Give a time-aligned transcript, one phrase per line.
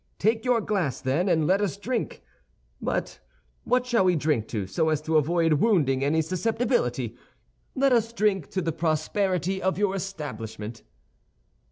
[0.17, 2.23] Take your glass, then, and let us drink.
[2.81, 3.19] But
[3.65, 7.15] what shall we drink to, so as to avoid wounding any susceptibility?
[7.75, 10.81] Let us drink to the prosperity of your establishment."